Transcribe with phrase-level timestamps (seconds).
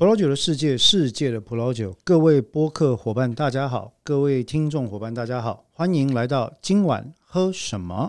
[0.00, 8.08] 葡萄酒的世界，世界的葡萄酒，各位播客伙伴大家好，各位听众伙伴大家好，欢迎来到今晚喝什么。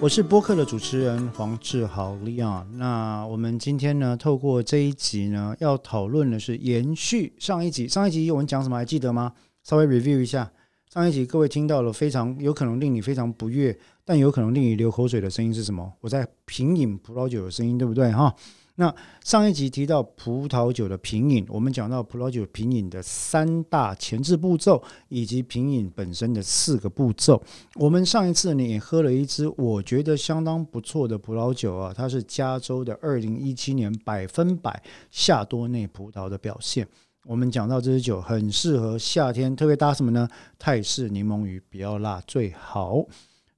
[0.00, 2.64] 我是播客的主持人黄志豪 Leon。
[2.78, 7.86] 那我们今天呢，透过这一集呢，要讨论的是延续上一集。
[7.86, 8.76] 上一集我们讲什么？
[8.78, 9.34] 还记得吗？
[9.62, 10.50] 稍微 review 一下。
[10.92, 15.92] 上一集各位听到了非常有可能令你非常不悦，但有可能令你流口水的声音是什么？
[16.00, 18.10] 我在品饮葡萄酒的声音，对不对？
[18.10, 18.34] 哈。
[18.74, 18.92] 那
[19.22, 27.40] 上一集提到葡萄酒的品饮，我们讲到葡萄酒品饮的三大前置步骤，以及品饮本身的四个步骤。
[27.76, 34.82] 我们上一次呢也喝了一支我觉得相当不错的葡萄酒啊，它是加州的二零一七年百分百
[35.12, 36.88] 夏多内葡萄的表现。
[37.26, 40.28] 我们讲到这支酒很适合夏天，特别搭什么呢？
[40.58, 43.04] 泰式柠檬鱼，比较辣最好。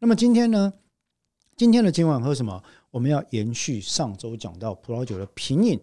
[0.00, 0.72] 那么今天呢？
[1.56, 2.62] 今天的今晚喝什么？
[2.90, 5.80] 我们要延续上周讲到葡萄酒的品饮，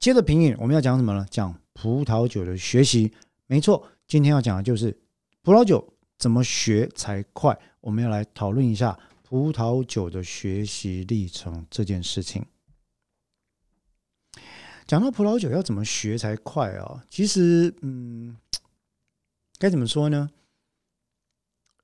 [0.00, 1.26] 接着品饮我们要讲什么呢？
[1.30, 3.12] 讲葡萄酒的学习。
[3.46, 4.96] 没错，今天要讲的就是
[5.42, 5.86] 葡萄酒
[6.18, 7.56] 怎么学才快。
[7.80, 12.44] 我们要来讨论一下葡萄酒的学习历程这件事情。
[14.88, 17.04] 讲到葡萄酒要怎么学才快啊？
[17.10, 18.34] 其实，嗯，
[19.60, 20.30] 该怎么说呢？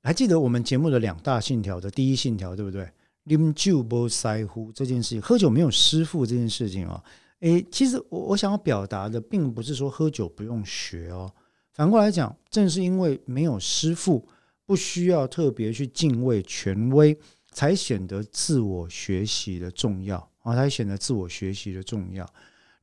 [0.02, 2.90] 还记得我们节目的两大信条的第一信条，对不对？
[3.26, 7.04] 啉酒不塞乎这件事情，喝酒没有师傅这件事情啊，
[7.40, 11.30] 诶，其实我我想要表达的，并不是说喝酒不用学哦，
[11.74, 14.26] 反过来讲，正是因为没有师傅，
[14.64, 17.18] 不需要特别去敬畏权威，
[17.52, 22.26] 才显得自我学习的重要啊，才显得自我学习的重要。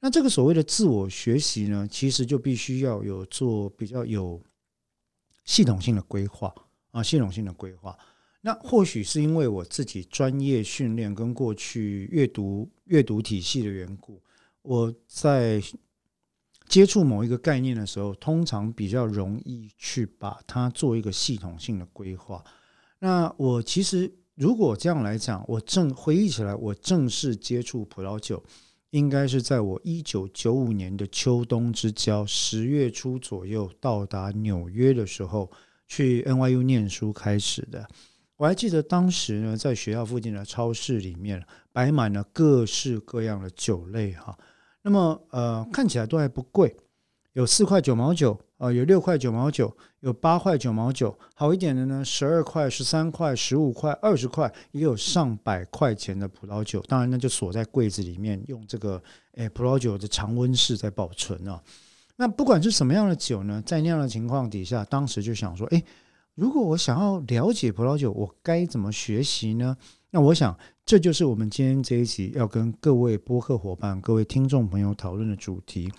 [0.01, 4.41] 那这个所谓的自我学习呢，其实就必须要有做比较有
[5.45, 6.53] 系统性的规划
[6.89, 7.97] 啊，系统性的规划。
[8.41, 14.19] 那或许是因为我自己专业训练跟过去阅读阅读体系的缘故，
[14.63, 15.61] 我在
[16.67, 22.43] 接触某一个概念的时候，通常比较容易去把它做一个系统性的规划。
[22.97, 28.43] 那我其实如果这样来讲，我正回忆起来，我正式接触葡萄酒，
[28.91, 35.49] 应该是在我一九九五年的秋冬之交，十月初左右到达纽约的时候，
[35.87, 37.87] 去 NYU 念书开始的。
[38.35, 41.41] 我还记得当时呢，在学校附近的超市里面
[41.71, 44.37] 摆满了各式各样的酒类哈。
[44.81, 46.75] 那么呃，看起来都还不贵，
[47.33, 56.79] 有四块九毛九，呃，有六块九毛九，有八块九毛九，好一点的呢，十二块、十三块、十五块、二十块，也有上百块钱的葡萄酒。
[56.87, 59.01] 当然呢，就锁在柜子里面，用这个
[59.33, 61.59] 诶葡萄酒的常温室在保存啊。
[62.17, 65.83] 那不管是什么样的酒呢，在那样的情况底下，当时就想说，诶。
[66.35, 69.75] 如果我想要了解葡萄酒，我该怎么学习呢？
[70.11, 70.55] 那我想，
[70.85, 75.91] 这就是我们今天这一集要跟各位播客伙伴、各位听众朋友讨论的主题。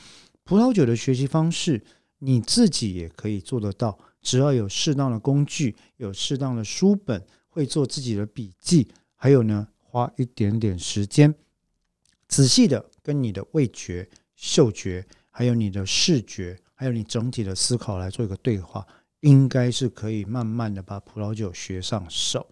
[0.44, 1.84] 葡萄酒的学习方式，
[2.24, 11.34] 你自己也可以做得到，只要有适当的工具、有适当的书本，会做自己的笔记，还有呢，花一点点时间，
[12.28, 18.86] 仔细的跟你的味觉、嗅觉，还有你的视觉，还有你整体的思考来做一个对话。
[19.20, 22.44] 应该是可以慢慢的把葡萄酒学上手。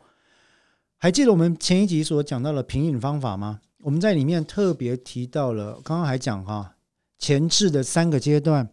[0.99, 3.61] 还记得我们前一集所讲到的品饮方法吗？
[3.79, 6.77] 我们在里面特别提到了，刚刚还讲哈
[7.19, 8.71] 前置的三个阶段，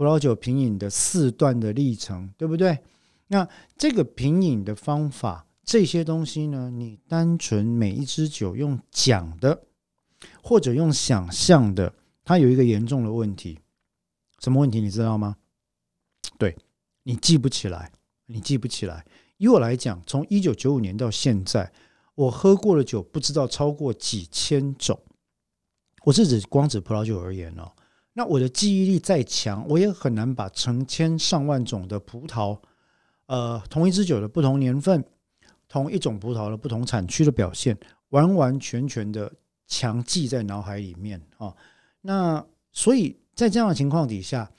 [0.00, 2.78] 葡萄酒品饮的四段的历程，对不对？
[3.26, 3.46] 那
[3.76, 9.62] 这个品饮的方法，这些东西呢，你单纯每一支酒用讲的，
[10.42, 11.92] 或者用想象的，
[12.24, 13.58] 它有一个严重的问题，
[14.38, 15.36] 什么问题你知道吗？
[16.38, 16.56] 对。
[17.02, 17.92] 你记不起来，
[18.24, 19.04] 你记不起来。
[19.36, 21.70] 以我来讲，从一九九五年到现在，
[22.14, 24.98] 我喝过的酒不知道超过几千种。
[26.04, 27.70] 我是指光指葡萄酒而言哦。
[28.12, 32.60] 那我的记忆力再强，我也很难把成千上万种的葡萄，
[33.26, 35.04] 呃，同一支酒的不同年份、
[35.68, 37.78] 同一种葡萄的不同产区的表现，
[38.08, 39.32] 完完全全的
[39.66, 41.54] 强记在脑海里面啊。
[42.00, 44.50] 那所以在这样的情况底下。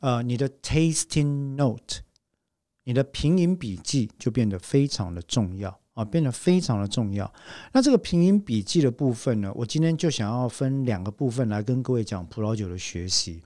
[0.00, 2.00] 呃，你的 tasting note，
[2.82, 7.32] 你的品饮笔记就变得非常的重要啊，变得非常的重要。
[7.72, 13.42] 那这个品饮笔记的部分呢，我今天就想要分两个部分来跟各位讲葡萄酒的学习。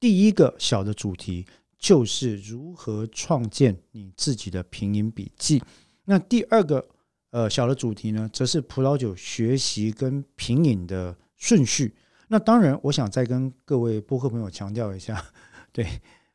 [0.00, 1.46] 第一个小的主题
[1.78, 5.62] 就是如何创建你自己的品饮笔记。
[6.04, 6.86] 那第二个
[7.30, 11.94] 呃小的主题呢，则是葡萄酒学习跟品饮的顺序。
[12.28, 15.22] 那当然，我想再跟各位播客朋友强调一下。
[15.72, 15.86] 对，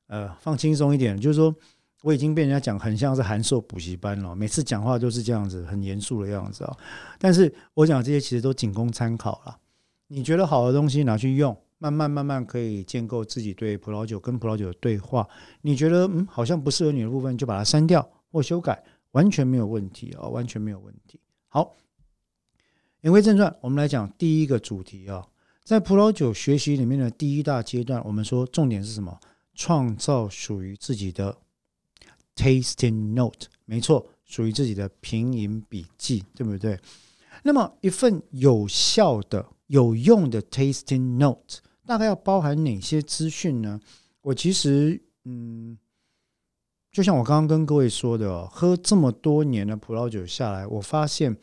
[0.07, 1.53] 呃，放轻松一点，就是说，
[2.01, 6.77] 我已经被人家讲很像是函授补习班了，每次讲话都是这样子，很严肃的样子啊。
[7.17, 9.57] 但是我讲这些其实都仅供参考了。
[10.07, 15.27] 你觉得好的东西拿去用，慢慢慢慢可以建构自己对葡萄酒跟葡萄酒的对话。
[15.61, 18.81] 你觉得嗯好像不适合你的部分，就把它删掉或修改，
[19.11, 21.19] 完全没有问题啊，完全没有问题。
[21.49, 21.75] 好，
[23.01, 25.27] 言归正传，我们来讲第一个主题啊，
[25.63, 29.19] 在葡萄酒学习里面的第一大阶段，我们说重点是什么？
[29.53, 31.37] 创造属于自己的
[32.39, 36.79] tasting note，没错，属于自己的品饮笔记，对不对？
[37.43, 39.45] 那么一份有效的。
[39.69, 43.79] 有用的 tasting note 大概要包含哪些资讯呢？
[44.21, 45.77] 我其实，嗯，
[46.91, 51.37] 就像我刚刚跟各位说的，哦喝这么多年的葡萄酒下来，我发现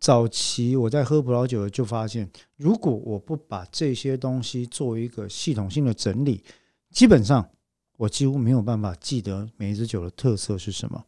[0.00, 6.42] 早期我在喝葡萄酒就发现，如果我不把这些东西做一个系统性的整理，
[6.90, 7.46] 基本上
[7.96, 11.04] 我几乎没有办法记得每一支酒的特色是什么。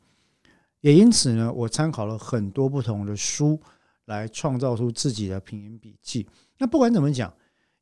[0.81, 3.61] 也因此呢，我参考了很多不同的书。
[4.09, 6.27] 来创造出自己的品饮笔记。
[6.57, 7.31] 那不管怎么讲，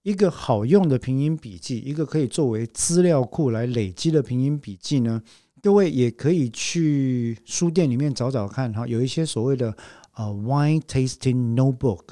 [0.03, 5.23] 一个好用的品饮笔记，一个可以作为资料库来累积的品饮笔记呢？
[5.63, 9.77] 各位也可以去书店里面找找看哈，有一些所谓的
[10.17, 12.03] 呃 wine tasting notebook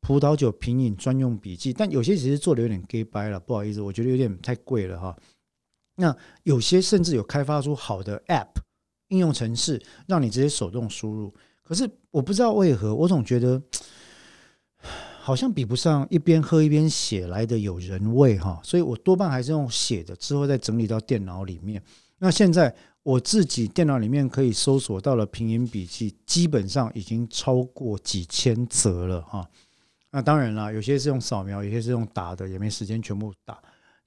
[0.00, 5.16] 葡萄酒品饮专用笔记，但有些其实做的有点 gay by 了，不好意思，我觉得有点太贵了哈。
[6.02, 8.48] 那有些甚至有开发出好的 app
[9.10, 11.32] 应用程式，让你直接手动输入。
[11.62, 13.62] 可是我不知道为何，我总觉得
[15.22, 21.80] 好像比不上一边喝一边写来的有人味哈，所以我多半还是用写的，之后再整理到电脑里面。
[22.18, 29.48] 那现在我自己电脑里面可以搜索到了拼音笔记，基本上已经超过几千则了哈。
[30.10, 33.62] 那当然了，有些是用扫描，有些是用打的，也没时间全部打。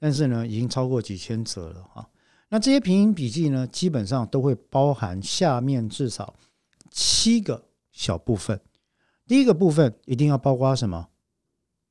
[0.05, 2.07] 但是呢，已经超过几千则了啊。
[2.49, 6.35] 那这些拼音笔记呢，基本上都会包含下面至少。
[6.91, 7.59] 七个
[7.91, 8.61] 小部分，
[9.25, 11.07] 第一个部分一定要包括什么？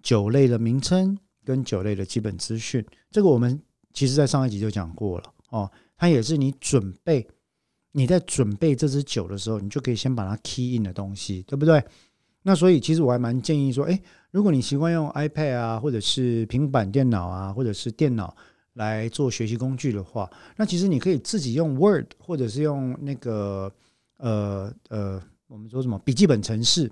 [0.01, 2.87] 酒类的名称跟酒类的基本资讯。
[3.11, 3.61] 这个我们
[3.93, 5.69] 其实在上一集就讲过了哦。
[5.97, 7.27] 它也是你准备
[7.91, 11.85] 你在准备这支酒的时候，你就可以先把它 key in 的东西，对不对？
[12.43, 14.01] 那所以其实我还蛮建议说，哎，
[14.35, 18.37] 如果你习惯用 iPad 啊，或者是平板电脑啊，或者是电脑
[18.73, 23.73] 来做学习工具的话，那其实你可以自己用 Word 或者是用那个。
[24.19, 26.91] 呃呃，我们说什么笔记本程式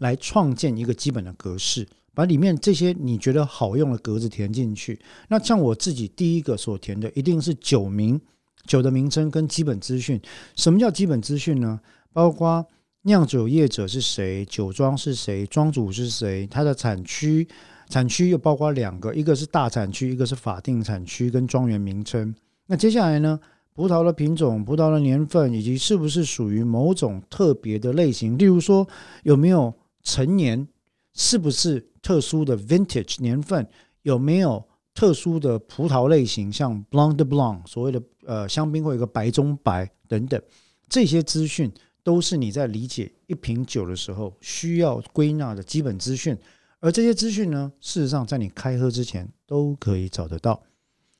[0.00, 5.00] 来创建一个基本的格式，把里面这些你觉得好用的格子填进去。
[5.28, 8.20] 那像我自己第一个所填的，一定是酒名、
[8.66, 10.20] 酒的名称跟基本资讯。
[10.56, 11.80] 什么叫基本资讯呢？
[12.12, 12.66] 包括
[13.06, 17.46] 酿酒业者是谁，酒庄是谁，庄主是谁，它的产区，
[17.90, 22.34] 产区又包括两个，一个是大产区，一个是法定产区跟庄园名称。
[22.66, 23.38] 那接下来呢？
[23.74, 28.86] 葡萄的品种、葡萄的年份，以及是不是属于某种特别的类型，例如说
[29.24, 30.66] 有没有陈年，
[31.12, 33.68] 是不是特殊的 vintage 年份，
[34.02, 34.64] 有没有
[34.94, 40.40] 特殊的葡萄类型，像 blanc de blanc 所谓的呃香槟会有个白中白等等，
[40.88, 41.68] 这些资讯
[42.04, 46.38] 都是你在理解一瓶酒的时候需要归纳的基本资讯，
[46.78, 50.62] 而这些资讯呢，事实上在你开喝之前都可以找得到。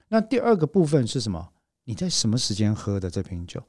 [0.08, 1.48] 那第二个部分是什么？
[1.84, 3.62] 你在什么时间喝的这瓶酒？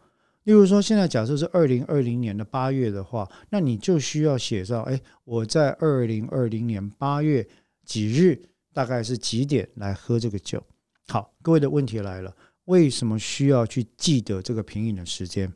[0.44, 7.47] 例如说，现在假设是二零二零年的八月的话，那你就需要写上：哎，我在二零二零年八月
[7.83, 8.40] 几日，
[8.71, 10.61] 大概是几点来喝这个酒？
[11.07, 12.35] 好，各位的问题来了，
[12.66, 15.51] 为什么需要去记得这个品饮的时间？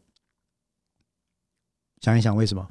[2.02, 2.70] 想一想，为什么？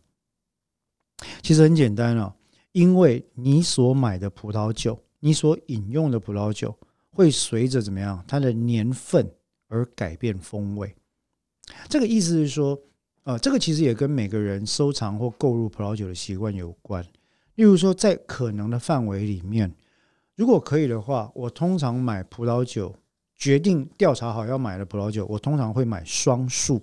[1.43, 2.35] 其实很简单啊，
[2.73, 6.77] 因为你所买的葡萄酒，你所饮用的葡萄酒，
[7.11, 9.29] 会随着怎么样，它的年份。
[9.71, 10.97] 而改变风味，
[11.91, 12.81] 这个意思是说，
[13.25, 17.05] 呃，这个其实也跟每个人收藏或购入葡萄酒的习惯有关。
[17.57, 19.71] 例如说，在可能的范围里面，
[20.37, 22.97] 如果可以的话，我通常买葡萄酒，
[23.35, 26.83] 决定调查好要买的葡萄酒，我通常会买双数。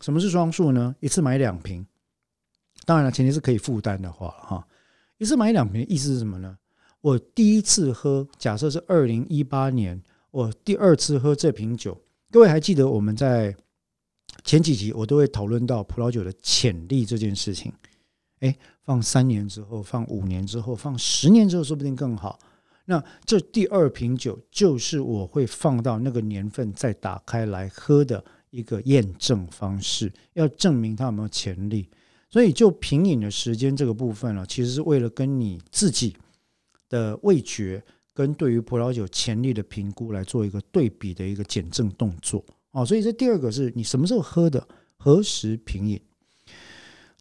[0.00, 0.94] 什么是双数呢？
[1.00, 1.86] 一次买两瓶，
[2.84, 4.66] 当然了，前提是可以负担的话，哈，
[5.18, 6.56] 一次买两瓶的，意思是什么呢？
[7.00, 10.02] 我第一次喝，假设是二零一八年。
[10.32, 13.52] 我第二次喝这瓶酒，各位还记得我们在
[14.44, 17.72] 前几集我都会讨论到葡萄酒的潜力这件事情。
[18.38, 22.38] 哎，放三年之后，放五年之后，放十年之后，说不定更好。
[22.84, 31.88] 那这第二瓶酒就是我会放到那个年份再打开来喝的一个验证方式，要证明它有没有潜力。
[32.28, 36.16] 所以就品饮的时间这个部分呢，其实是为了跟你自己
[36.88, 37.82] 的味觉。
[38.12, 42.84] 跟对于葡萄酒潜力的评估来做一个对比的一个减震动作哦。
[42.84, 44.66] 所以这第二个是你什么时候喝的，
[44.98, 45.98] 何时品饮。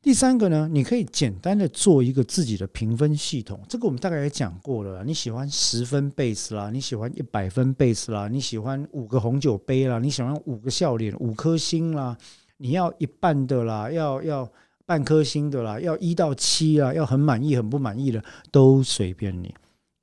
[0.02, 3.60] 第三个呢，你可以简单的做一个自己的评分系统。
[3.68, 5.04] 这个我们大概也讲过了。
[5.04, 12.18] 你喜欢十分贝斯啦，你喜欢一百分贝斯啦，你喜欢五个红酒杯啦，你喜欢五个笑脸五颗星啦，
[12.58, 14.50] 你要一半的啦，要要
[14.86, 19.54] 半颗星的啦，要一到七啊，要很满意很不满意的都随便你。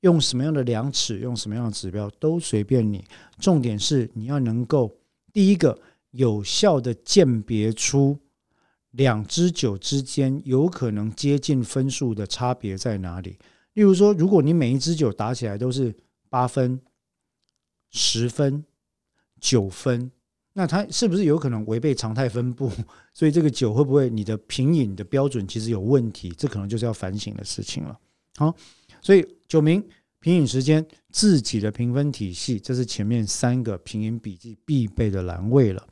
[0.01, 3.03] 用什么样的量尺，用什么样的指标都随便你。
[3.39, 4.95] 重点是你要能够
[5.33, 5.77] 第一个
[6.11, 8.19] 有效的鉴别出。
[8.93, 13.39] 两支酒之间有可能接近分数的差别在哪里？
[13.75, 15.95] 例如说，如果你每一支酒打起来都是
[16.31, 16.81] 八分、
[17.91, 18.65] 十分、
[19.39, 20.11] 九分，
[20.55, 22.73] 那它是不是有可能违背常态分布？
[23.13, 26.31] 所以这个酒会不会你的品饮的标准其实有问题？
[26.31, 27.99] 这可能就是要反省的事情了。
[28.37, 28.55] 好，
[29.03, 29.87] 所以酒名、
[30.21, 35.87] 品饮时间、自己的评分体系，这是前面三个品饮笔记必备的栏位了。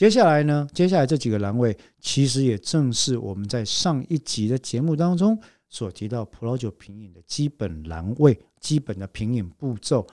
[0.00, 0.66] 接下来呢？
[0.72, 5.38] 接下来这几个栏位，其实也正是我们在上一集的节目当中
[5.68, 10.06] 所提到葡萄酒品饮的基本栏位、基本的品饮步骤。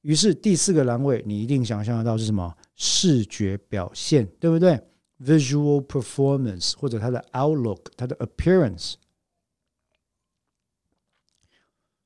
[0.00, 2.56] 于是第四个栏位，你一定想象得到是什么？
[2.74, 4.80] 视觉表现，对不对
[5.20, 8.94] ？Visual performance 或者它的 outlook、它的 appearance。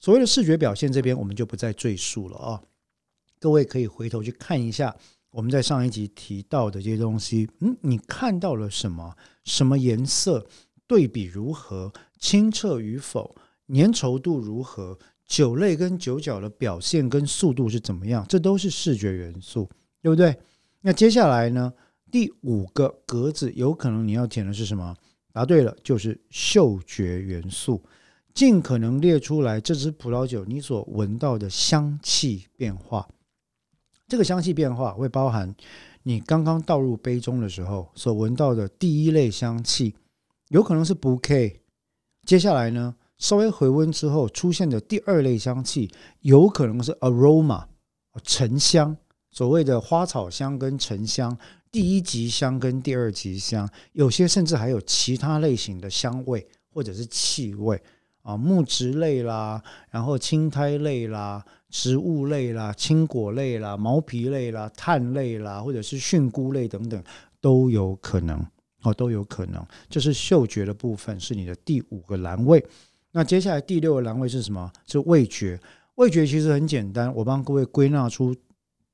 [0.00, 2.60] 所谓的视觉表现，这边我们就不再赘述了啊。
[3.38, 4.96] 各位可以回头去看一下。
[5.30, 9.14] 我们在上一集提到的这些东西，嗯，你看到了什么？
[9.44, 10.46] 什么颜色？
[10.86, 11.92] 对比如何？
[12.18, 13.36] 清澈与否？
[13.68, 14.98] 粘稠度如何？
[15.26, 18.24] 酒类跟酒角的表现跟速度是怎么样？
[18.26, 19.68] 这都是视觉元素，
[20.00, 20.34] 对不对？
[20.80, 21.72] 那接下来呢？
[22.10, 24.96] 第五个格子有可能你要填的是什么？
[25.30, 27.84] 答对了，就是嗅觉元素，
[28.32, 33.06] 尽可能列出来这支葡萄酒你所闻到的香气变化。
[34.08, 35.54] 这个香气变化会包含
[36.02, 39.94] 你刚刚倒入杯中的时候所闻到的第一类香气，
[40.48, 41.56] 有可能是 bouquet。
[42.26, 47.66] 接下来呢，稍微回温之后出现的第二类香气，有可能是 aroma
[48.22, 48.96] 沉香，
[49.30, 51.36] 所谓的花草香跟沉香，
[51.70, 57.80] 第一级香跟第二级香，有些甚至还有其他类型的香味或者是气味
[58.22, 61.44] 啊，木质类啦，然后青苔类啦。
[61.70, 67.02] 植物类啦、青果类啦、毛皮类啦、碳类啦，或者是菌菇类等等，
[67.42, 68.42] 都有可能
[68.82, 69.62] 哦，都有可能。
[69.90, 72.64] 这是嗅觉的部分，是你的第五个栏位。
[73.12, 74.72] 那接下来第六个栏位是什么？
[74.86, 75.60] 是味觉。
[75.96, 78.34] 味觉其实很简单，我帮各位归纳出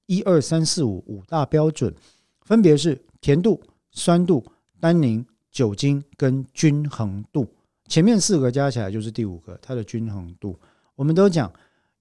[0.06, 1.94] 一二三四五五大标准，
[2.42, 3.62] 分别是甜度、
[3.92, 4.44] 酸度、
[4.80, 7.46] 单宁、酒精跟均衡度。
[7.86, 10.58] 前面四个加起来就是第五个，它的均衡度。
[10.96, 11.52] 我们都讲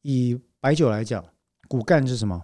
[0.02, 0.36] 以。
[0.64, 1.22] 白酒来讲，
[1.68, 2.42] 骨干是什么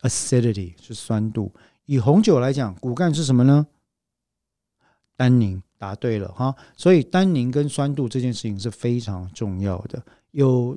[0.00, 1.54] ？acidity 是酸度。
[1.84, 3.68] 以红酒来讲，骨干是什么呢？
[5.14, 5.62] 单宁。
[5.78, 6.56] 答对了哈。
[6.76, 10.04] 所以单宁跟酸度这件事情是非常重要的。
[10.32, 10.76] 有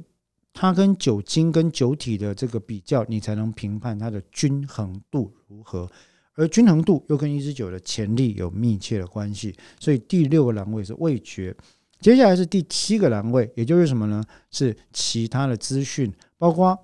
[0.53, 5.89] 它跟酒精跟酒体的这个比较，你才能评判它的均衡度如何。
[6.35, 9.55] 而均衡度又跟一支酒的潜力有密切的关系。
[9.79, 11.55] 所以第六个栏位是味觉。
[11.99, 14.23] 接下来是第七个栏位，也就是什么呢？
[14.51, 16.13] 是其他的资讯。
[16.39, 16.75] 包括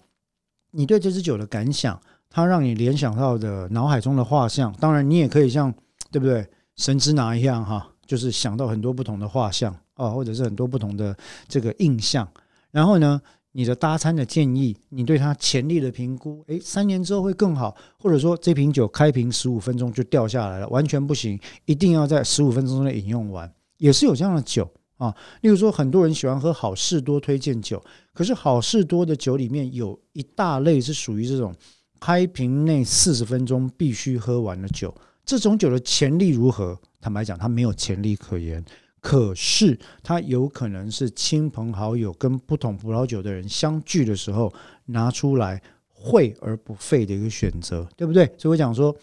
[0.70, 4.72] 你对这支酒的感想，它让你联想到的脑海中的画像。
[4.74, 5.74] 当然，你也可以像
[6.12, 6.46] 对不对
[6.76, 12.28] 神之拿一样哈，就是想到很多不同的画像啊，或者是很多不同的这个印象。
[12.72, 13.22] 然后呢，
[13.54, 24.70] 你的搭餐的建议，你对它潜力的评估，诶，三年之后会更好，或者说这瓶酒开瓶十五分钟就掉下来了，完全不行，一定要在十五分钟内饮用完，也是有这样的酒。
[25.06, 27.84] 啊，例如说，很多人喜欢喝好事多推荐酒，
[28.14, 31.54] 可是好事多的酒里面有一大类是属于这种
[32.00, 34.94] 开瓶内四十分钟必须喝完的酒。
[35.26, 36.78] 这种酒的潜力如何？
[37.00, 38.64] 坦白讲，它没有潜力可言。
[39.00, 44.52] 可是它有可能是亲朋好友跟不同葡萄酒的人相聚的时候
[44.86, 48.26] 拿出来会而不废的一个选择，对不对？
[48.38, 48.96] 所以我讲说。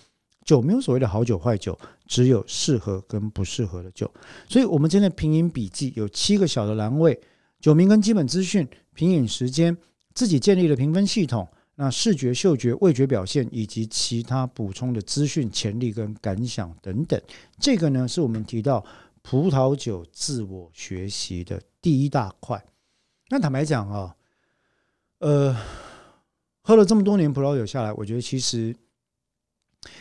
[0.45, 1.79] 酒没有所谓的好酒坏酒，
[2.13, 4.13] 只有适合跟不适合的酒。
[4.47, 7.19] 所以，我们今天的品饮笔记有七个小的栏位：
[7.59, 9.75] 酒名跟基本资讯、品饮时间、
[10.13, 17.19] 自己建立的评分系统、那视觉、嗅觉、味觉表现以及其他补充的资讯、潜力跟感想等等。
[17.59, 18.85] 这个呢，是我们提到
[19.23, 22.63] 葡萄酒自我学习的第一大块。
[23.31, 24.15] 那坦白讲啊，
[25.21, 25.57] 呃，
[26.61, 28.77] 喝了这么多年葡萄酒下来，我觉得其实。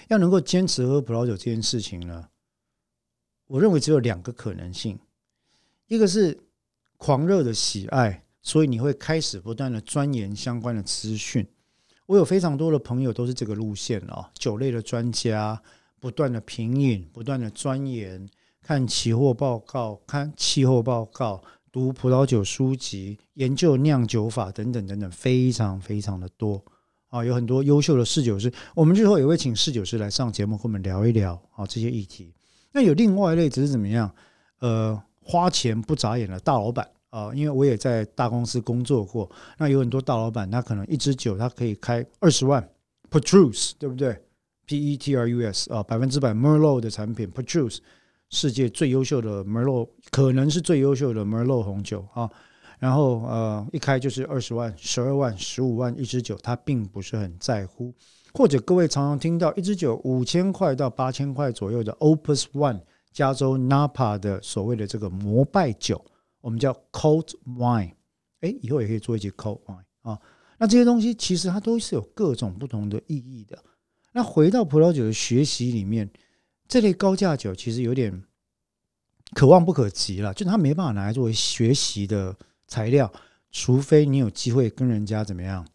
[0.07, 2.27] 要能够坚持喝葡萄酒这件事情呢，
[3.47, 4.99] 我认为只有两个可能性：
[5.87, 6.39] 一个是
[6.97, 11.43] 狂热的喜爱，所以你会开始不断的钻研相关的资讯；
[12.05, 15.61] 我有非常多的朋友都是这个路线哦，酒类的专家，
[15.99, 18.29] 不断的品饮，不断的钻研，
[18.61, 26.63] 看期货报告，看气候报告，读葡萄酒书籍，研究酿酒法等等等等，非常非常的多。
[27.11, 32.33] 啊，有很多优秀的侍酒师，我们日后也会请侍酒师来上节目，跟我们聊一聊啊这些议题。
[32.71, 34.11] 那有另外一类只是怎么样？
[34.61, 36.89] 呃，花钱不眨眼的大老板。
[37.11, 42.65] 啊，因为我也在大公司工作过，那有很多大老板，他可能一支酒他可以开二十万
[43.09, 44.17] ，Petrus 对不对
[44.65, 47.79] ？P E T R U S 啊，百分之百 Merlot 的产品，Petrus
[48.29, 52.31] 世界最优秀的 Merlot，可能是最优秀的 Merlot 红酒啊。
[52.81, 57.93] 然后呃，一开就是二十万、十二万、十五万一支酒，他并不是很在乎。
[58.33, 62.81] 或者各位常常听到一支酒五千块到八千块左右的 Opus One
[63.13, 66.03] 加州 Napa 的所谓的这个膜拜酒。
[66.41, 67.91] 我们叫 cold wine，
[68.39, 70.19] 哎，以后也可以做一节 cold wine 啊。
[70.57, 73.63] 那这些东西其实它都是有各种不同的意义的。
[74.11, 76.09] 那回到葡萄酒的学习里面，
[76.67, 78.23] 这类高价酒其实有点
[79.35, 82.35] 可望不可及了，就它没办法拿来作为学习的
[82.71, 83.11] 材料，
[83.51, 85.67] 除非你有机会跟人家怎么样，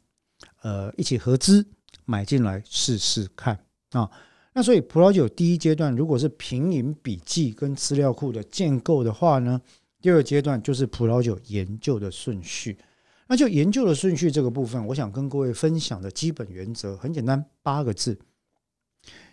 [0.63, 1.67] 呃，一起合资
[2.07, 3.59] 买进来试试看
[3.91, 4.11] 啊。
[4.55, 9.61] 那所以葡萄酒第一阶段，如果是品饮笔记跟资料库的建构的话呢？
[10.01, 12.79] 第二阶段就是葡萄酒研究的顺序，
[13.27, 18.19] 那就研究的顺序这个部分，我想跟各位分享的基本原则很简单，八个字：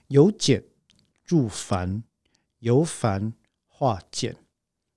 [0.08, 0.62] 由简
[1.26, 2.04] 入繁，
[2.60, 3.32] 由繁
[3.68, 4.36] 化简。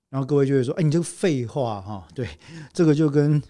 [0.09, 2.27] 然后各位就会说：“哎，你这个废话哈！”对，
[2.73, 3.41] 这个就跟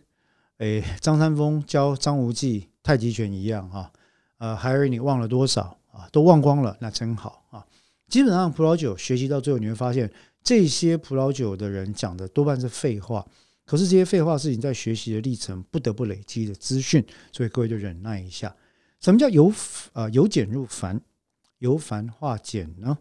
[0.58, 3.92] 哎张三丰教张无忌太极拳一样哈。
[4.38, 6.08] 呃，孩儿你忘了多少啊？
[6.12, 7.66] 都忘光了，那真好啊。
[8.08, 10.12] 基本上葡萄酒学习到最后，你会发现。
[10.44, 13.28] 这些葡萄酒的人讲的多半是废话，
[13.66, 18.56] 可是这些废话是你在学习的历程不得不累积的资讯，所以各位就忍耐一下。
[19.02, 19.52] 什么叫由
[19.92, 21.02] 呃由简入繁，
[21.58, 22.98] 由繁化简呢？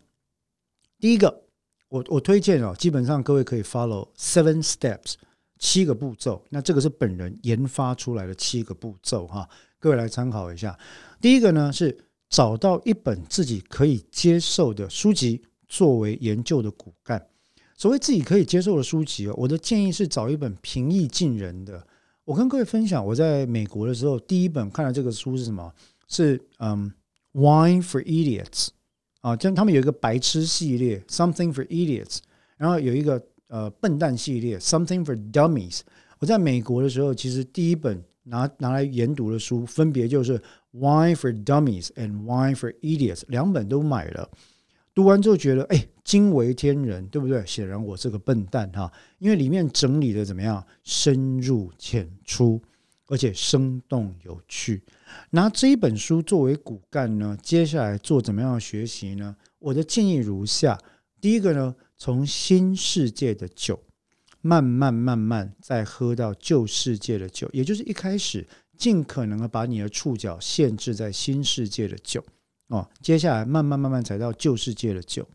[0.99, 1.45] 第一个，
[1.89, 5.15] 我我推荐哦，基本上各位可以 follow seven steps
[5.59, 6.45] 七个步骤。
[6.51, 10.79] 那这个是本人研发出来的七个步骤哈，各位来参考一下。
[11.21, 11.97] 第一个呢是
[12.29, 17.25] 找到一本自己可以接受的书籍作为研究的骨干。
[17.77, 21.87] 所谓自己可以接受的书籍哦，我的建议是找一本平易近人的。
[22.25, 25.73] 我跟各位分享，我在美国的时候，第一本看的这个书是什么？
[26.09, 26.93] 是嗯，
[27.41, 28.45] 《Wine for Idiots》
[29.27, 32.05] 啊，就他们有一个白痴系列，《Something for Idiots》，
[32.57, 35.79] 然后有一个呃笨蛋系列，《Something for Dummies》。
[36.21, 40.39] 我在美国的时候，其实第一本拿拿来研读的书，分别就是
[40.75, 44.31] 《Wine for Dummies》and《Wine for Idiots》，两本都买了。
[44.95, 47.45] 读完之后觉得，哎，惊为天人，对不对？
[47.45, 52.63] 显然我是个笨蛋哈，因为里面整理的怎么样，深入浅出，
[53.07, 54.83] 而且生动有趣。
[55.31, 59.37] 拿这一本书作为骨干呢，接下来做怎么样的学习呢？
[59.59, 60.79] 我的建议如下：
[61.21, 63.83] 第一个呢，从新世界的酒
[64.41, 72.25] 慢慢慢慢再喝到旧世界的酒，也就是一开始尽可能的把你的触角限制在新世界的酒。
[72.69, 75.29] 哦，接下来慢慢慢慢才到旧世界的酒，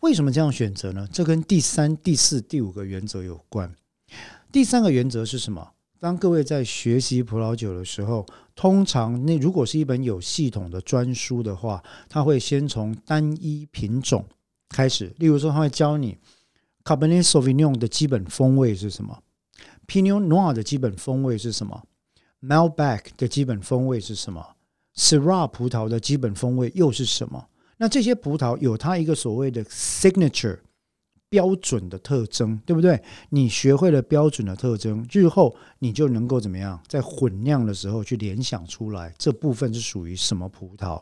[0.00, 1.08] 为什么这样选择呢？
[1.12, 3.74] 这跟第三、第四、第五个原则有关。
[4.50, 5.74] 第三个原则是什么？
[6.00, 8.24] 当各位在学习葡萄酒的时候，
[8.56, 14.24] 通常那如果是一本有系统的专书的话，他会先从单一品种
[14.70, 15.12] 开始。
[15.18, 16.16] 例如说，他会教你
[16.84, 19.22] Cabernet Sauvignon 的基本风味是什么
[19.86, 21.82] ，Pinot Noir 的基本风味是什么
[22.40, 24.54] ，Malbec 的基本风味是什么。
[24.96, 27.46] Syrah 葡萄的基本风味又是什么？
[27.76, 30.58] 那这些葡萄有它一个所谓的 signature
[31.30, 33.00] 标准的特征，对不对？
[33.30, 41.00] 你学会了标准的特征，日后你就能够怎么样，在混酿的时候去联想出来这部分是属于什么葡萄。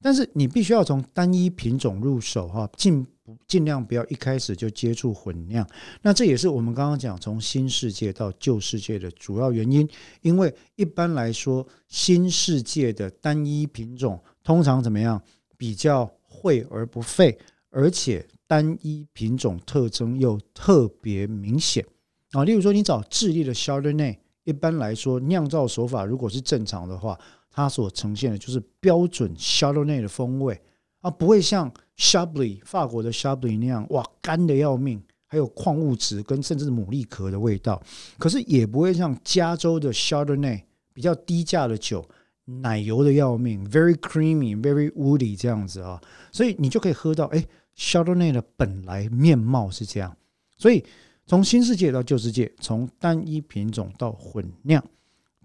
[0.00, 3.04] 但是你必须要从单一品种入手，哈，尽
[3.48, 5.66] 尽量不要一开始就接触混酿。
[6.02, 9.88] 那这也是我们刚刚讲从新世界到旧世界的主要原因。
[10.20, 15.20] 因为一般来说，新世界的单一品种通常怎么样？
[15.56, 17.36] 比较会而不费，
[17.70, 21.84] 而且单一品种特征又特别明显
[22.32, 22.44] 啊。
[22.44, 27.18] 例如说，你找智利的 Chardonnay，一般来说酿造手法如果是正常的话。
[27.58, 30.60] 它所呈现的就是标准 Chardonnay 的风味
[31.00, 37.82] 啊，不会像 Chablis 法国的 Chablis 那样哇干的要命，还有矿物质跟甚至牡蛎壳的味道。
[38.18, 42.06] 可是也不会像加州的 Chardonnay 比较低价的酒，
[42.44, 45.98] 奶油的要命，very creamy，very woody 这样子啊。
[46.30, 47.42] 所以你就可以喝到哎
[47.76, 50.16] Chardonnay 的本来面貌是这样。
[50.56, 50.84] 所以
[51.26, 54.82] 从新世界到旧世界，从单一品种到混酿。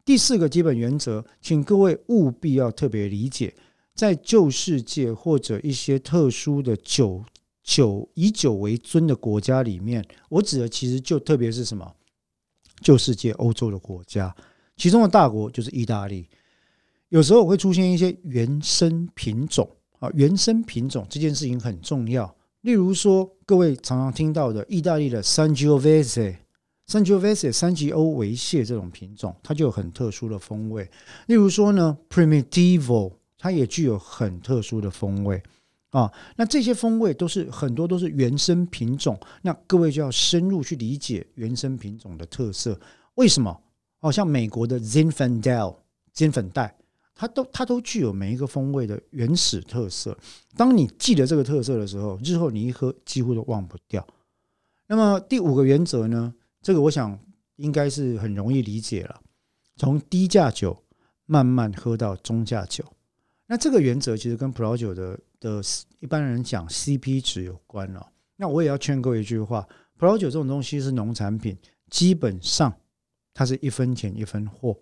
[0.03, 3.53] 第四个基本原则，请各位务必要特别理解，
[3.93, 7.23] 在旧世界或者一些特殊的酒
[7.63, 11.95] 酒以酒为尊的国家里面，我指的其实就特别是什么
[12.81, 14.35] 旧世界欧洲的国家，
[14.75, 16.27] 其中的大国就是意大利。
[17.09, 19.69] 有时候会出现一些原生品种
[20.01, 22.35] 啊，原生品种这件事情很重要。
[22.61, 26.37] 例如说，各位常常听到的意大利的 Sangiovese、
[26.87, 30.89] Sangiovese、三吉欧维蟹这种品种，它就有很特殊的风味。
[31.27, 35.41] 例如说呢，Primitivo，它也具有很特殊的风味
[35.91, 36.11] 啊。
[36.35, 42.79] 那这些风味都是很多都是原生品种，那各位就要深入去理解原生品种的特色。
[43.15, 43.55] 为什么？
[43.99, 45.75] 好像美国的 Zinfandel
[46.11, 46.75] 金粉黛。
[47.21, 50.17] 它都它都具有每一个风味的原始特色。
[50.55, 54.03] 当你记得这个特色的时候，日后你一喝几乎都忘不掉。
[54.87, 56.33] 那么第五个原则呢？
[56.63, 57.19] 这个我想
[57.57, 59.21] 应该是很容易理解了。
[59.75, 60.83] 从低价酒
[61.27, 62.83] 慢慢喝到中价酒，
[63.45, 65.61] 那这个原则其实跟葡萄酒的的
[65.99, 68.11] 一般人讲 CP 值有关了。
[68.35, 71.55] 那我也要劝各位一句话：葡萄酒这种东西是农产品，
[71.91, 72.73] 基本上
[73.31, 74.75] 它是一分钱一分货，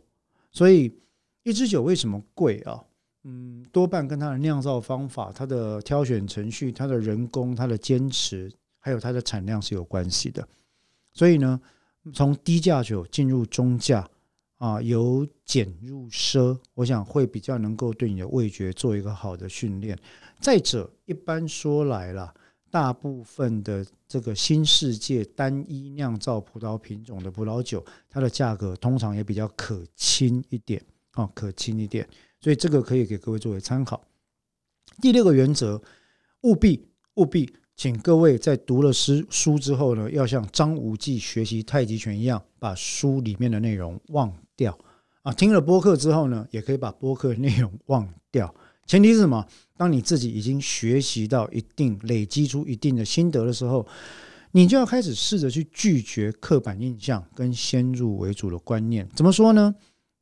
[0.53, 0.97] 所以。
[1.43, 2.83] 一支酒为什么贵啊？
[3.23, 10.47] 嗯，多半跟它的酿造方法、它的挑选程序、它的人工、它的坚持，还有它的产量是有关系的。
[11.11, 11.59] 所以呢，
[12.13, 14.09] 从低价酒进入中价
[14.57, 19.97] 啊，由俭入奢，我想会比较能够对你的味觉做一个好的训练。
[20.39, 22.33] 再者，一般说来了，
[22.71, 30.81] 大部分的这个新世界单一酿造葡萄品种的葡萄酒，它的价格通常也比较可亲一点。
[31.13, 32.07] 啊，可轻一点，
[32.39, 34.01] 所以这个可以给各位作为参考。
[35.01, 35.81] 第六个原则，
[36.41, 44.77] 务必务必，请各位在读了诗书之后呢，要像张无忌学习太极拳一样，把书里面的内容忘掉
[45.21, 45.31] 啊。
[45.31, 48.53] 听了播客之后呢，也可以把播客内容忘掉。
[48.85, 49.45] 前提是什么？
[49.77, 53.87] 当你自己已经学习到一定、累积出一定的心得的时候，
[54.51, 59.07] 你就要开始试着去拒绝刻板印象跟先入为主的观念。
[59.15, 59.75] 怎么说呢？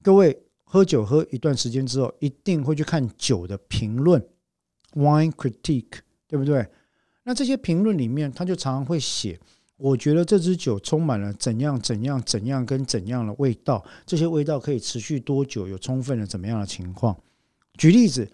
[0.03, 0.43] 各位。
[0.69, 4.21] 喝酒喝一段时间之后，一定会去看酒的评论
[4.95, 6.67] ，wine critique，对不对？
[7.23, 9.39] 那这些评论里面，他就常常会写，
[9.77, 17.17] 我觉得这支酒充满了怎样怎样怎样跟怎样的味道，这些味道可以持续多久，有充分的怎么样的情况？
[17.77, 18.29] 举例子，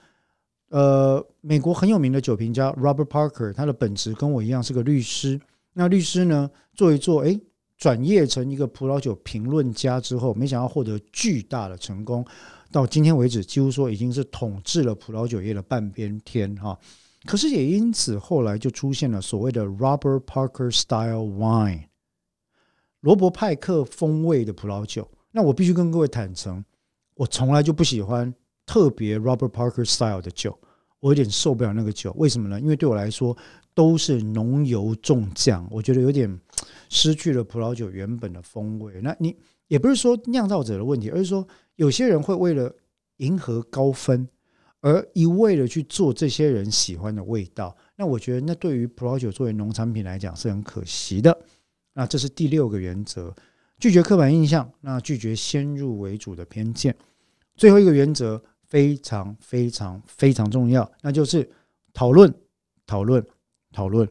[0.69, 5.39] 呃，美国很有名的酒评家 Robert Parker，他的本职跟我一样是个律师，
[5.74, 7.39] 那律师呢做一做，哎。
[7.78, 12.26] 转业成一个葡萄酒评论家之后，没想到获得巨大的成功。
[12.72, 16.78] 到今天为止，几乎说已经是统治了葡萄酒业的半边天哈。
[17.26, 21.84] 可是也因此，后来就出现了所谓的 Robert Parker Style Wine，
[23.02, 25.10] 罗伯派克风味的葡萄酒。
[25.32, 26.64] 那我必须跟各位坦诚，
[27.16, 28.34] 我从来就不喜欢
[28.66, 30.58] 特别 Robert Parker Style 的酒，
[31.00, 32.14] 我有点受不了那个酒。
[32.18, 32.60] 为什么呢？
[32.60, 33.36] 因为对我来说。
[33.76, 36.40] 都是浓油重酱，我觉得有点
[36.94, 39.02] 失去了葡萄酒原本的风味。
[39.02, 39.36] 那你
[39.68, 42.74] 也不是说酿造者的问题，而是说有些人会为了
[43.18, 44.28] 迎合高分，
[44.80, 47.76] 而一味的去做这些人喜欢的味道。
[47.96, 51.36] 那我觉得，那对于葡萄酒作为农产品来讲是很可惜的。
[51.94, 53.36] 那这是第六个原则：
[53.80, 56.96] 拒绝刻板印象，那拒绝先入为主的偏见。
[57.56, 61.50] 最后一个原则非常非常非常重要，那就是
[61.92, 62.32] 讨论
[62.86, 63.26] 讨论。
[63.76, 64.08] 讨论，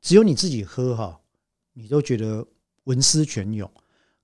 [0.00, 1.20] 只有你自己喝哈，
[1.74, 2.46] 你都觉得
[2.84, 3.70] 文思泉涌。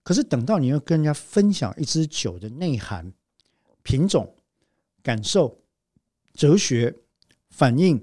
[0.03, 3.13] 可是等到你要跟人家分享一支酒的内涵、
[3.83, 4.35] 品种、
[5.03, 5.61] 感受、
[6.33, 6.97] 哲学、
[7.51, 8.03] 反应、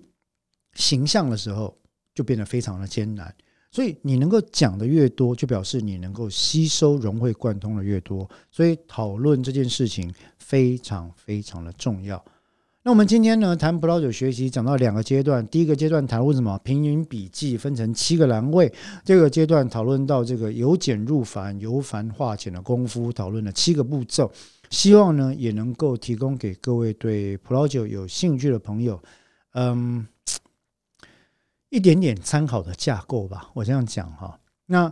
[0.74, 1.76] 形象的时候，
[2.14, 3.36] 就变得非常的艰难。
[3.72, 8.30] 所以你能够讲的越多，就表示你能够吸收、融会贯通的越多。
[8.52, 12.24] 所以讨论这件事情非常非常的重要。
[12.88, 15.46] 那我们今天呢谈葡萄酒学习，讲到两个阶段。
[15.48, 16.58] 第一个阶段谈论什么？
[16.60, 18.72] 平云笔记分成七个栏位。
[19.04, 24.32] 第二个阶段讨论到这个由简入繁、由繁化简的功夫，讨论了七个步骤。
[24.70, 28.98] 希望呢也能够提供给各位对葡萄酒有兴趣的朋友，
[29.52, 30.08] 嗯，
[31.68, 33.50] 一点点参考的架构吧。
[33.54, 34.40] 我这样讲哈。
[34.66, 34.90] 那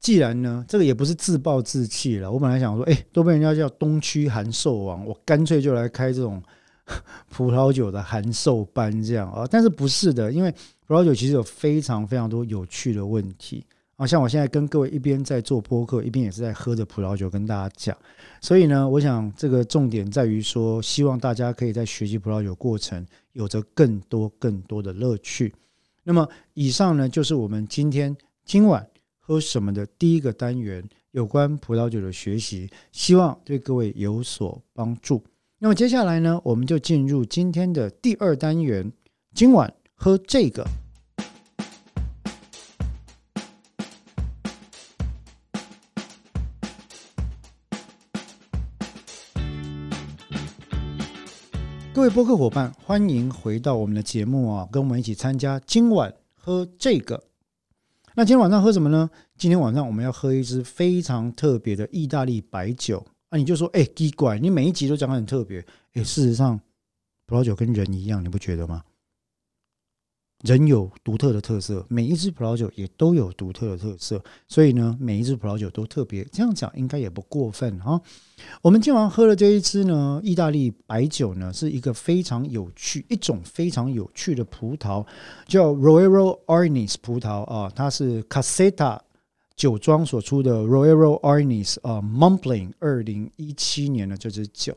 [0.00, 2.32] 既然呢，这个也不是自暴自弃了。
[2.32, 6.42] 我本来想说，哎，都被人家叫东区函授王，我干脆就来开这种。
[7.30, 10.54] 葡萄酒的函授班这样啊，但是不是的，因为
[10.86, 13.64] 葡萄酒其实有非常非常多有趣的问题
[13.96, 14.06] 啊。
[14.06, 17.96] 像我现在跟各位一边在做播客，一边也是在喝着葡萄酒跟大家讲。
[18.40, 25.54] 所以呢，我想这个重点在于说，希望大家可以在学习葡萄酒过程有着更多更多的乐趣。
[26.02, 28.86] 那么以上呢，就是我们今天今晚
[29.18, 35.24] 喝什么的第一个单元，有关葡萄酒的学习，希望对各位有所帮助。
[35.64, 38.92] 那么接下来呢，我们就进入今天的第二单元。
[39.34, 40.62] 今晚喝这个。
[51.94, 57.24] 各位播客伙伴，欢迎回到我们的节目啊，跟我们一起参加今晚喝这个。
[58.16, 59.08] 那今天晚上喝什么呢？
[59.38, 63.06] 今天晚上我们要喝一支非常特别的意大利白酒。
[63.30, 65.64] 啊，你就说，哎，奇怪，你每一集都讲的很特别。
[65.94, 66.60] 哎，事实上，
[67.26, 68.82] 葡萄酒跟人一样，你不觉得吗？
[70.44, 76.22] 人有独特的特色，每一支葡萄酒也都有独特的特色，所以呢，每一支葡萄酒都特别。
[76.24, 77.98] 这样讲应该也不过分哈。
[78.60, 85.06] 我们今晚喝的这一支呢，意大利白酒呢，是一个非常有趣，一种非常有趣的葡萄，
[85.46, 89.00] 叫 Roero Arnis 葡萄啊，它是 Casetta
[89.56, 94.76] 酒庄所出的 Roero Arnis 啊 m o n p l i n g 二零一七年的这支酒。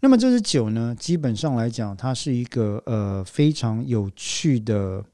[0.00, 5.04] 那么这支酒呢，基本上来讲，它是一个呃非常有趣的，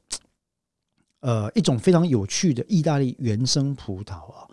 [1.19, 4.47] 呃一种非常有趣的意大利原生葡萄啊。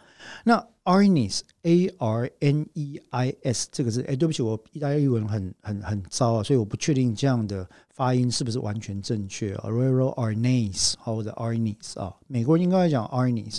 [0.47, 9.69] 那 Arnis A R N E I S 这个字，哎，对不起，我意大利文很很很糟啊，所以我不确定这样的发音是不是完全正确啊。
[9.69, 13.59] Royal Arnis 或者 Arnis 啊，美国人应该讲 Arnis，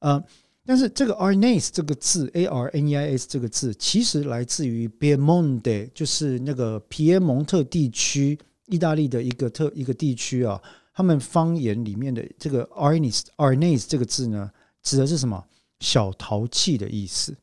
[0.00, 0.22] 呃。
[0.68, 10.60] 但是这个 Arnes 这个字，A R N E I S 这个字，其实来自于 Piemonte，就是那个皮耶蒙特地区，意大利的一个特一个地区啊。
[10.92, 14.50] 他们方言里面的这个 Arnes Arnes 这个字呢，
[14.82, 15.44] 指的是什么？
[15.78, 17.36] 小淘气的意思。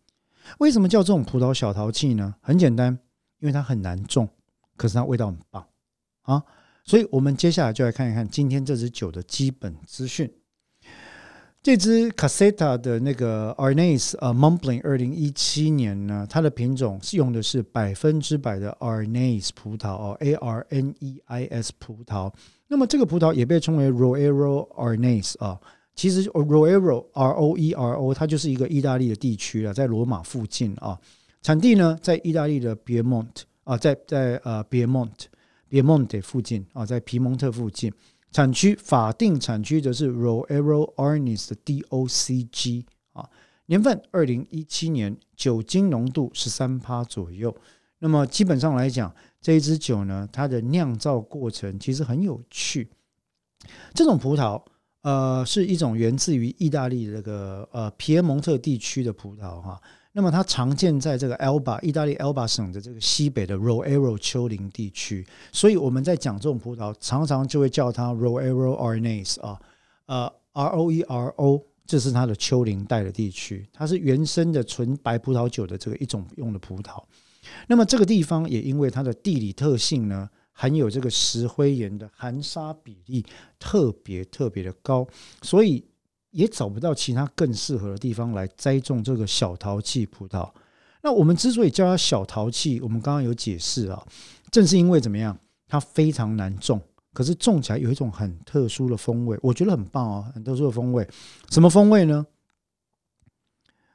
[0.57, 2.35] 为什么叫这种葡萄小淘气呢？
[2.41, 2.99] 很简单，
[3.39, 4.27] 因为它很难种，
[4.75, 5.65] 可是它味道很棒
[6.23, 6.43] 啊。
[6.83, 10.29] 所以我们接下来就来看一看今天这支酒的基本资讯。
[11.63, 22.29] 这支 Caseta 的那个 Arnes 呃 Mumbling 二零一七年呢，它的品种是用的是百分之百的 Arnes 葡萄哦，A R N E I S 葡萄。
[22.67, 25.57] 那么这个葡萄也被称为 Roero Arnes 啊，
[25.95, 30.99] 其实 Roero R O E R O 它就是一个意大利的地区了，在罗马附近啊。
[31.41, 35.11] 产地呢在意大利的 Piemont 啊，在在呃 Piemont
[35.69, 37.89] Piemont 附近啊，在皮蒙特附近。
[38.33, 43.29] 产区法定产区则是 Roero Arnis 的 DOCG 啊，
[43.67, 47.55] 年份二零一七年，酒精浓度十三趴左右。
[47.99, 52.89] 那么基本上来讲，这一支酒呢，它的酿造过程其实很有趣。
[53.93, 54.61] 这种葡萄，
[55.03, 59.79] 呃，是一种源自于意大利这个呃皮埃蒙特地区的葡萄哈。
[60.15, 69.59] 那么它常见在这个 Alba 意大利 Alba 省的这个西北的 Roero 丘陵地区，所以我们在讲这种葡萄，常常就会叫它 Roero Arnes 啊，
[70.05, 77.03] 呃 R O E R O，这是它的丘陵带的地区，它是原生的纯白葡萄酒的这个一种用的葡萄。
[77.67, 83.25] 那么这个地方也因为它的地理特性呢，含有这个石灰岩的含沙比例
[83.57, 85.07] 特别特别的高，
[85.41, 85.83] 所以。
[86.33, 90.49] 也找不到其他更适合的地方来栽种这个小陶器葡萄。
[91.03, 94.03] 那我们之所以叫它小陶器，我们刚刚有解释啊，
[94.49, 96.81] 正是因为怎么样，它非常难种，
[97.13, 101.07] 可是种起来有一种很特殊的风味，我觉得很棒哦，很特殊的风味。
[101.49, 102.25] 什么风味呢？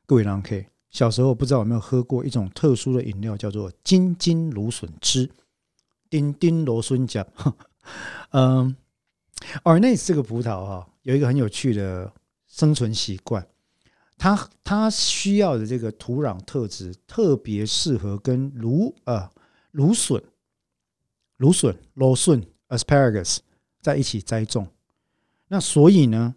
[0.07, 5.29] 各位狼 K，小时候不知道有没有喝过一种特殊的饮料，叫做金金芦笋汁，
[6.09, 7.27] 丁丁螺笋酱。
[8.31, 8.77] 嗯
[9.62, 12.12] 而那这个葡萄哈，有一个很有趣的。
[12.58, 13.46] 生存习惯，
[14.16, 19.30] 它它需要的这个土壤特质特别适合跟芦呃
[19.70, 20.20] 芦笋、
[21.36, 23.38] 芦笋、芦笋 （asparagus）
[23.80, 24.66] 在一起栽种。
[25.46, 26.34] 那所以呢，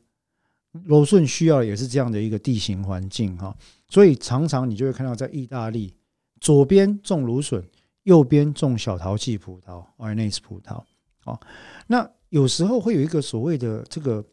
[0.83, 3.57] 芦笋需要也是这样的一个地形环境哈。
[3.89, 5.91] 所以常常你就会看到，在意大利
[6.39, 7.67] 左边种芦笋，
[8.03, 10.83] 右边种小陶器葡萄 （Arnes 葡萄）。
[11.25, 11.39] 哦，
[11.87, 14.23] 那有时候会有一个所谓的这个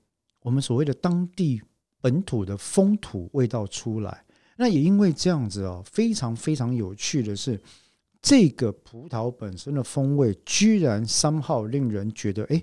[0.43, 1.63] 我们所谓的当地。
[2.01, 4.25] 本土的风土味道出来，
[4.57, 7.61] 那也因为这样子哦，非常非常有趣的是，
[8.23, 12.63] 这个葡萄本身的风味居然三号令人觉得，哎，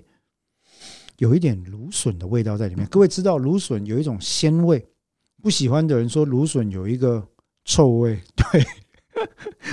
[1.18, 2.86] 有一点芦笋的味道在里面。
[2.88, 4.86] 各位知道芦笋有一种鲜味，
[5.42, 7.26] 不喜欢的人说芦笋有一个
[7.64, 8.20] 臭味。
[8.36, 8.66] 对，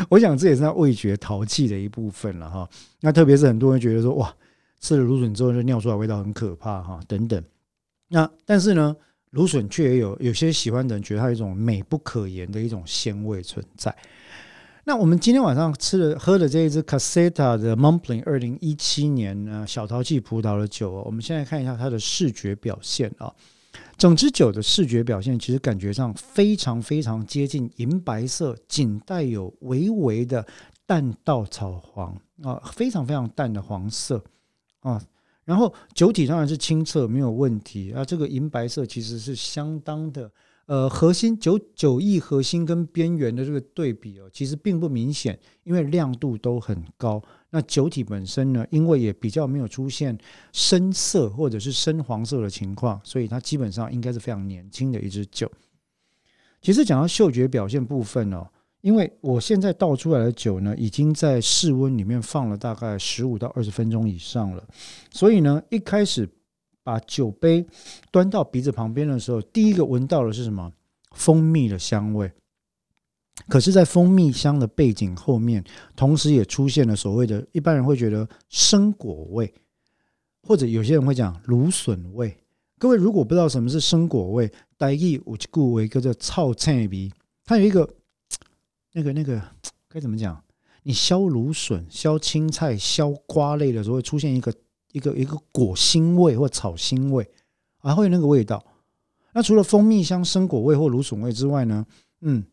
[0.10, 2.69] 我想这也是他味觉淘气的一部分了哈。
[3.02, 4.34] 那特别是很多人觉得说，哇，
[4.80, 7.43] 吃了芦笋之后就尿出来味道很可怕哈，等等。
[8.10, 8.95] 那但是呢？
[9.34, 13.96] 芦笋却也有有些喜欢的人觉得它有一种美不可言的一种鲜味存在。
[14.86, 23.34] 那我们今天晚上吃的喝的这一支 Caseta 的 Mumpling 二零一七年呢小陶器葡萄的酒哦，我们现在看一下它的视觉表现啊。
[23.98, 30.46] 整支酒的视觉表现，其实感觉上非常非常接近银白色，仅带有微微的
[30.86, 34.24] 淡稻草黄啊，非常非常淡的黄色
[34.82, 35.02] 啊。
[35.45, 38.03] 然后酒体当然是清澈，没有问题啊。
[38.03, 40.32] 这个银白色其实是相当的。
[40.65, 47.21] 呃，核心酒酒液核心跟边缘的这个对比哦，其实并不明显，因为亮度都很高。
[47.49, 50.17] 那酒体本身呢，因为也比较没有出现
[50.53, 55.51] 深色或者是深黄色的情况，所以它基本上应该是非常年轻的一支酒。
[56.62, 58.47] 其实讲到嗅觉表现部分哦，
[58.84, 64.63] 因为我现在倒出来的酒呢，已经在室温里面放了大概十五到二十分钟以上了，
[65.12, 66.30] 所以呢，一开始。
[66.86, 67.65] 把酒杯
[68.12, 70.69] 端到鼻子旁边的时候，第一个闻到的是什么？
[71.12, 72.30] 蜂蜜的香味。
[73.48, 75.63] 可是，在蜂蜜香的背景后面，
[75.96, 79.54] 同时也出现了所谓的一般人会觉得生果味，
[80.46, 82.38] 或者有些人会讲芦笋味。
[82.78, 87.10] 各位如果不知道什么是生果味，大意我就故为一个叫草菜鼻，
[87.46, 87.89] 它有一个
[88.93, 89.41] 那个那个
[89.89, 90.41] 该怎么讲？
[90.84, 94.53] 你削芦笋、削青菜、削瓜类的时候，会出现一个。
[94.93, 97.27] 一个一个果腥味或草腥味，
[97.79, 98.63] 还会有那个味道。
[99.32, 101.84] 那除了蜂蜜香、生果味或芦笋味之外呢？
[102.21, 102.43] 嗯，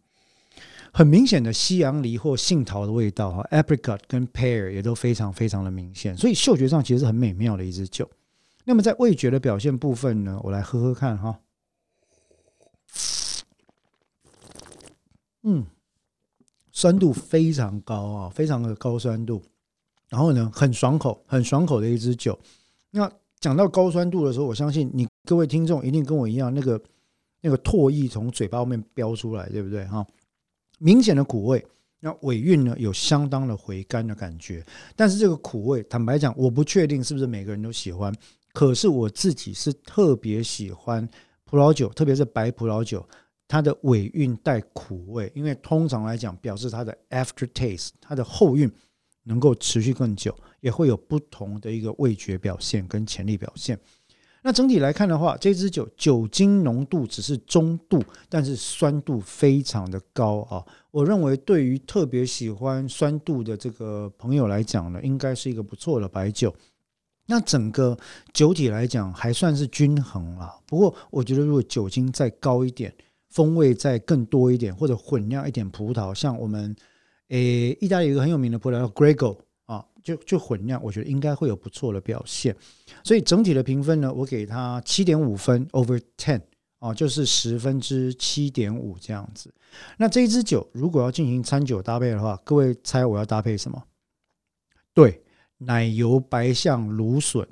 [0.90, 6.16] 很明显的西洋梨或杏桃的味道哈，apricot 跟 pear 也都非常非常的明显。
[6.16, 8.10] 所以嗅觉上其实是很美妙的一支酒。
[8.64, 11.40] 那么在味觉的表现部分呢，我来喝喝看哈。
[15.42, 15.66] 嗯，
[16.80, 19.42] 酸度非常高啊，非常的高酸度。
[20.08, 22.38] 然后呢，很爽口，很爽口的一支酒。
[22.90, 26.80] 那讲到高酸度的时候，我相信你各位听众一定跟我一样，那个
[27.42, 29.84] 那个唾液从嘴巴后面飙出来，对不对？
[29.88, 30.06] 哈，
[30.78, 31.62] 明显的苦味。
[32.00, 34.64] 那尾韵呢，有相当的回甘的感觉。
[34.96, 38.10] 但是这个苦味，坦白讲，我不确定是不是每个人都喜欢。
[38.54, 41.06] 可是我自己是特别喜欢
[41.44, 43.06] 葡萄酒，特别是白葡萄酒，
[43.50, 48.70] 它的尾韵带苦味，因为通常来讲，表示它的 after taste，它的后韵。
[49.24, 53.78] 能够持续更久，也会有不同的一个味觉表现跟潜力表现。
[54.42, 60.64] 那整体来看的话，这支酒酒精浓度只是中度，但是酸度非常的高啊！
[60.90, 66.52] 我认为对于特别喜欢酸度的这个朋友来讲呢，应该是一个不错的白酒。
[67.26, 67.96] 那整个
[68.32, 70.58] 酒体来讲还算是均衡了。
[70.66, 72.92] 不过我觉得如果酒精再高一点，
[73.30, 76.76] 风味再更多一点，或者混酿一点葡萄，像我们。
[77.32, 82.56] 诶，意大利一个很有名的葡萄叫 Grego 啊，就就混酿，我觉得应该会有不错的表现。
[83.04, 86.40] 所以整体的评分呢，我给它七点五分 over ten
[86.80, 89.54] 啊，就是十分之七点五这样子。
[89.96, 93.80] 那这一支酒如果要进行餐酒搭配的话，各位猜我要搭配什么？
[94.92, 95.22] 对，
[95.58, 97.46] 奶油白象芦笋。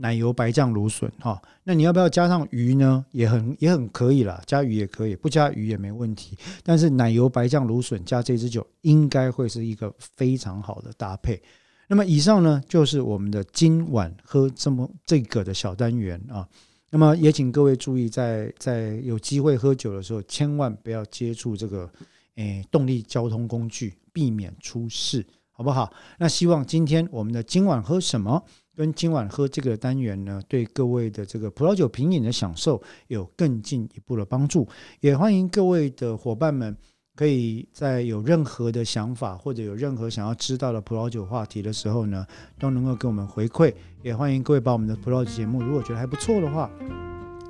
[0.00, 3.04] 奶油白酱芦笋哈，那你要不要加上鱼呢？
[3.10, 6.38] 也很也很可以啦，加鱼也可以，不加鱼也没问题。
[6.62, 11.40] 但是奶油白酱芦笋加这支酒，应该会是一个非常好的搭配。
[11.86, 16.48] 那么以上呢，就是我们的今晚喝这么这个的小单元啊。
[16.90, 21.90] 那么也请各位注意，在在有机会喝酒的时候，千万不要接触这个
[22.36, 25.92] 诶动力交通工具，避免出事，好不好？
[26.18, 28.42] 那希望今天我们的今晚喝什么？
[28.80, 34.66] 跟今晚喝这个单元呢，对各位的这个葡萄酒品饮的享受有更进一步的帮助。
[35.00, 36.74] 也欢迎各位的伙伴们，
[37.14, 42.26] 可以在有任何的想法或者有任何想要知道的葡萄酒话题的时候呢，
[42.58, 43.70] 都能够给我们回馈。
[44.02, 46.70] 也欢迎各位把我们的葡萄酒节目，如果觉得还不错的话，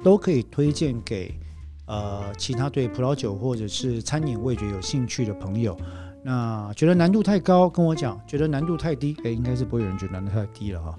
[0.02, 1.32] 都可以推荐给
[1.86, 5.78] 呃其他对葡萄酒或者是餐饮味觉有兴趣的朋友。
[6.22, 10.98] 那觉得难度太高，跟我讲；觉得难度太低，哎，应该是不会有人觉得难度太低了哈。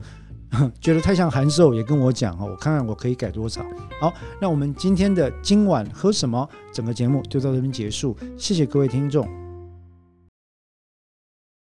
[0.82, 3.66] 觉得太像函授，也跟我讲哦，我看看我可以改多少。
[4.00, 6.48] 好，那我们今天的今晚喝什么？
[6.74, 9.41] 整个节目就到这边结束，谢谢各位听众。